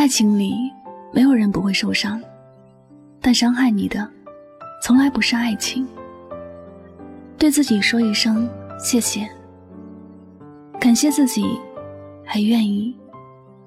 [0.00, 0.72] 爱情里
[1.12, 2.18] 没有人不会受伤，
[3.20, 4.10] 但伤害你的
[4.82, 5.86] 从来不是爱情。
[7.36, 9.28] 对自己说一声谢谢，
[10.80, 11.44] 感谢自己
[12.24, 12.96] 还愿意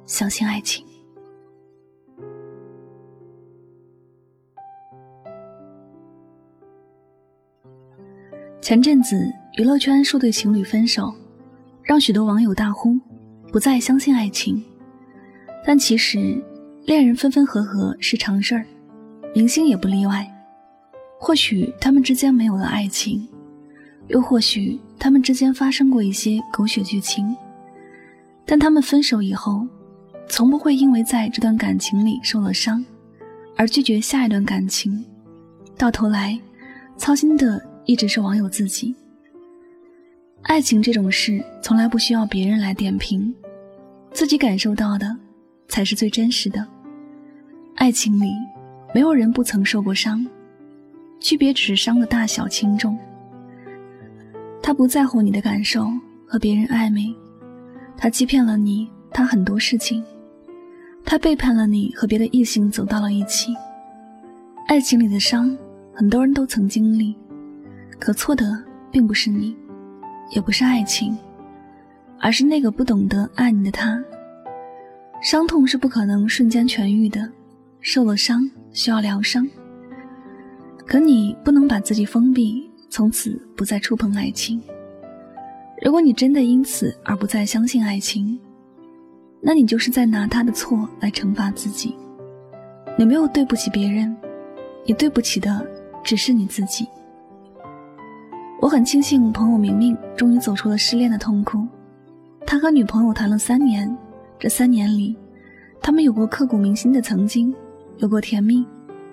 [0.07, 0.83] 相信爱情。
[8.59, 11.13] 前阵子娱乐圈数对情侣分手，
[11.83, 12.97] 让许多网友大呼
[13.51, 14.65] 不再相信爱情。
[15.65, 16.41] 但其实，
[16.85, 18.65] 恋人分分合合是常事儿，
[19.33, 20.29] 明星也不例外。
[21.19, 23.25] 或许他们之间没有了爱情，
[24.07, 27.35] 又或许他们之间发生过一些狗血剧情。
[28.45, 29.65] 但他们分手以后，
[30.27, 32.83] 从不会因为在这段感情里受了伤，
[33.55, 35.03] 而拒绝下一段感情。
[35.77, 36.37] 到头来，
[36.97, 38.93] 操心的一直是网友自己。
[40.41, 43.33] 爱情这种事，从来不需要别人来点评，
[44.11, 45.17] 自己感受到的。
[45.67, 46.65] 才是最真实的。
[47.75, 48.31] 爱情里，
[48.93, 50.25] 没有人不曾受过伤，
[51.19, 52.97] 区别只是伤的大小轻重。
[54.61, 55.87] 他不在乎你的感受，
[56.25, 57.13] 和别人暧昧；
[57.97, 60.01] 他欺骗了你，他很多事情；
[61.03, 63.53] 他背叛了你，和别的异性走到了一起。
[64.67, 65.57] 爱情里的伤，
[65.93, 67.15] 很多人都曾经历，
[67.99, 69.55] 可错的并不是你，
[70.31, 71.17] 也不是爱情，
[72.21, 74.01] 而是那个不懂得爱你的他。
[75.23, 77.31] 伤痛是不可能瞬间痊愈的，
[77.79, 78.41] 受了伤
[78.73, 79.47] 需要疗伤。
[80.85, 84.61] 可你不能把自己封闭，从此不再触碰爱情。
[85.81, 88.37] 如果你真的因此而不再相信爱情，
[89.39, 91.95] 那你就是在拿他的错来惩罚自己。
[92.97, 94.13] 你没有对不起别人，
[94.85, 95.65] 你对不起的
[96.03, 96.85] 只是你自己。
[98.59, 101.65] 我很庆幸朋友明明终于走出了失恋的痛苦，
[102.45, 103.97] 他和女朋友谈了三年。
[104.43, 105.15] 这三年里，
[105.81, 107.55] 他们有过刻骨铭心的曾经，
[107.99, 108.57] 有过甜蜜，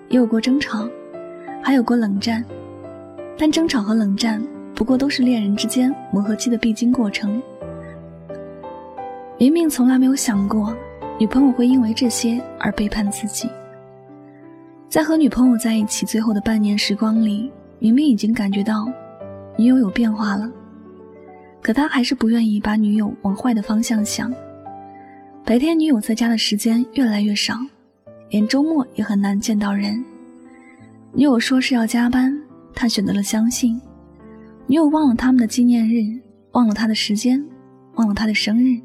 [0.09, 0.85] 也有过争吵，
[1.63, 2.43] 还有过冷战。
[3.37, 7.41] 但争吵和冷战不过都是恋人之间磨合期的必经过程。
[9.37, 10.75] 明明从来没有想过，
[11.17, 13.49] 女朋友会因为这些而背叛自己。
[14.89, 17.49] 在和女朋友在一起最后的半年时光里，
[17.79, 18.85] 明明已经感觉到
[19.57, 20.51] 女友有变化了，
[21.61, 24.29] 可他还是不愿意把女友往坏的方向想。
[25.43, 27.57] 白天女友在家的时间越来越少，
[28.29, 30.01] 连周末也很难见到人。
[31.13, 32.39] 女友说是要加班，
[32.73, 33.79] 他选择了相信。
[34.67, 36.17] 女友忘了他们的纪念日，
[36.51, 37.43] 忘了他的时间，
[37.95, 38.79] 忘了他的生日。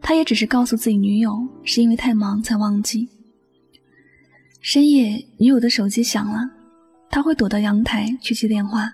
[0.00, 3.06] 他也只是告诉自己女友是因为太忙才忘记。
[4.62, 6.48] 深夜，女友的手机响了，
[7.10, 8.90] 他会躲到阳台去接电话。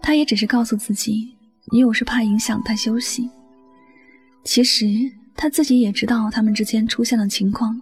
[0.00, 1.36] 他也只是告诉自己，
[1.72, 3.28] 女友是怕影响他休息。
[4.44, 4.86] 其实。
[5.36, 7.80] 他自己也知道他们之间出现了情况，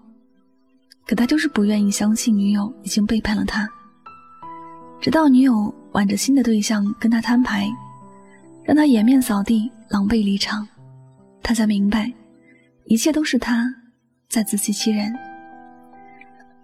[1.07, 3.69] 可他就是不愿意相信女友已经背叛了他。
[5.01, 7.69] 直到女友挽着新的对象跟他摊牌，
[8.65, 10.67] 让他颜面扫地、狼狈离场，
[11.43, 12.11] 他才明白，
[12.87, 13.73] 一切都是他
[14.29, 15.13] 在自欺欺人。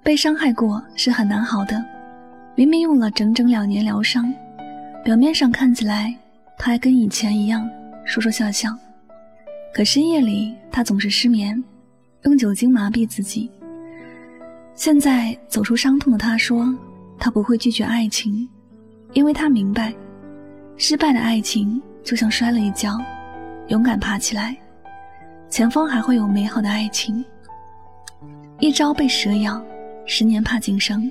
[0.03, 1.85] 被伤害过是很难好的，
[2.55, 4.33] 明明用了整整两年疗伤，
[5.05, 6.15] 表面上看起来
[6.57, 7.69] 他还跟以前一样
[8.07, 8.71] 说说笑笑。
[9.79, 11.63] 可深夜里，他总是失眠，
[12.25, 13.49] 用酒精麻痹自己。
[14.75, 16.77] 现在走出伤痛的他说
[17.17, 18.49] ：“他不会拒绝爱情，
[19.13, 19.95] 因为他明白，
[20.77, 22.99] 失败的爱情就像摔了一跤，
[23.69, 24.57] 勇敢爬起来，
[25.49, 27.25] 前方还会有美好的爱情。
[28.59, 29.65] 一朝被蛇咬，
[30.05, 31.09] 十年怕井绳。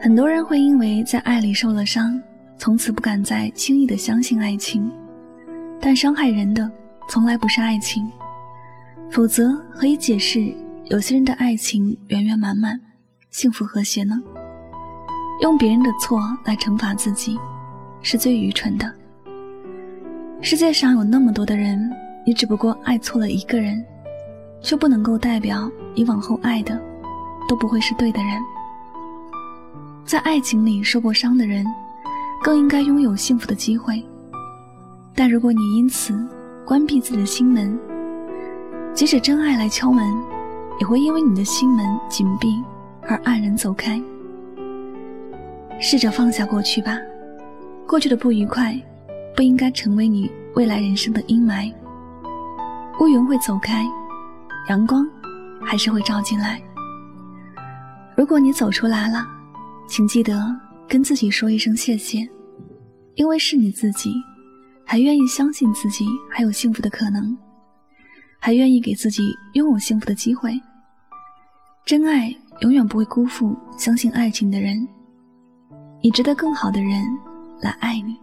[0.00, 2.18] 很多人会因为在爱里受了伤，
[2.56, 4.90] 从此不敢再轻易的相信爱情，
[5.78, 6.66] 但伤害人的。”
[7.10, 8.08] 从来不是爱情，
[9.10, 10.54] 否则何以解释
[10.84, 12.80] 有些人的爱情圆圆满满、
[13.32, 14.22] 幸福和谐呢？
[15.40, 17.36] 用别人的错来惩罚自己，
[18.00, 18.94] 是最愚蠢的。
[20.40, 21.90] 世界上有那么多的人，
[22.24, 23.84] 你只不过爱错了一个人，
[24.62, 26.80] 却不能够代表你往后爱的
[27.48, 28.40] 都不会是对的人。
[30.04, 31.66] 在爱情里受过伤的人，
[32.40, 34.00] 更应该拥有幸福的机会。
[35.12, 36.14] 但如果你因此
[36.70, 37.76] 关闭自己的心门，
[38.94, 40.06] 即使真爱来敲门，
[40.78, 42.62] 也会因为你的心门紧闭
[43.08, 44.00] 而黯然走开。
[45.80, 46.96] 试着放下过去吧，
[47.88, 48.80] 过去的不愉快
[49.34, 51.74] 不应该成为你未来人生的阴霾。
[53.00, 53.84] 乌云会走开，
[54.68, 55.04] 阳光
[55.60, 56.62] 还是会照进来。
[58.16, 59.26] 如果你走出来了，
[59.88, 60.40] 请记得
[60.86, 62.20] 跟自己说一声谢谢，
[63.16, 64.14] 因为是你自己，
[64.90, 67.38] 还愿意相信自己还有幸福的可能，
[68.40, 69.22] 还愿意给自己
[69.52, 70.60] 拥有幸福的机会。
[71.86, 74.84] 真爱永远不会辜负相信爱情的人。
[76.02, 77.04] 你值得更好的人
[77.60, 78.18] 来爱你。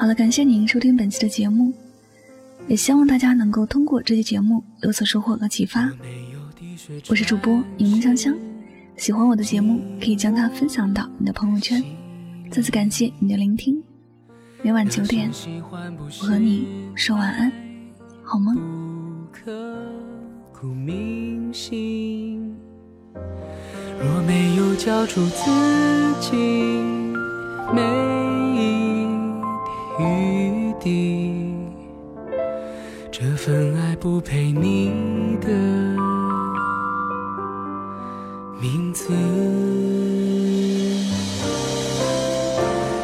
[0.00, 1.74] 好了，感谢您收听本期的节目，
[2.68, 5.92] 也希望大家能够通过这期节目有所收获和启发。
[7.10, 8.34] 我是主播柠檬香香。
[8.96, 11.84] 喜欢我的节目，可以将它分享到你的朋友圈。
[12.50, 13.78] 再次感谢你的聆听，
[14.62, 15.30] 每晚九点，
[16.22, 17.52] 我和你说晚安，
[18.22, 18.56] 好吗？
[24.02, 25.50] 若没有交出自
[26.22, 26.36] 己
[27.74, 27.82] 每
[28.56, 29.09] 一
[30.00, 31.34] 滴雨滴，
[33.10, 34.90] 这份爱不配你
[35.40, 35.48] 的。
[38.58, 39.12] 名字，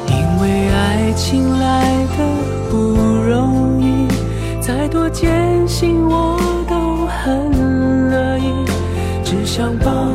[0.09, 1.85] 因为爱情来
[2.17, 2.25] 的
[2.71, 2.77] 不
[3.29, 4.09] 容易，
[4.61, 6.39] 再多艰辛我
[6.69, 8.65] 都很乐意，
[9.25, 10.06] 只想抱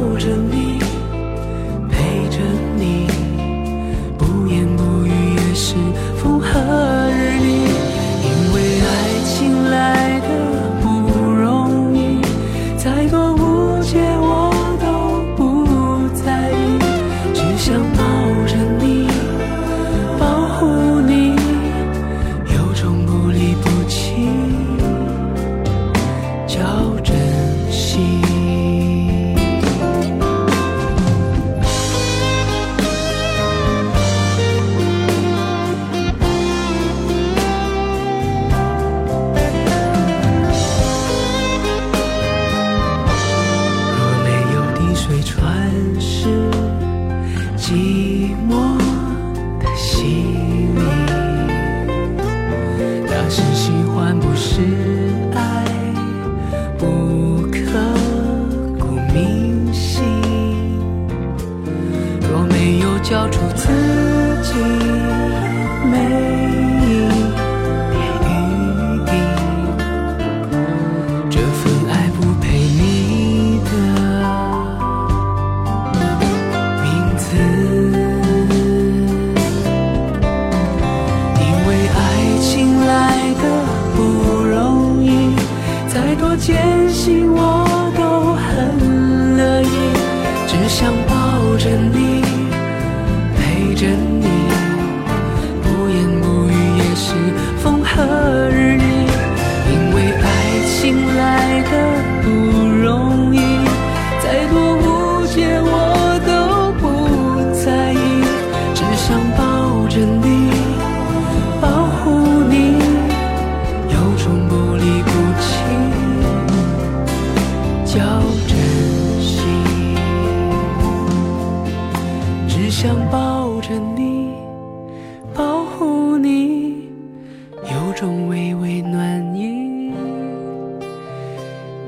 [63.12, 63.81] 交出自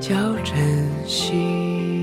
[0.10, 0.56] 要珍
[1.08, 2.03] 惜。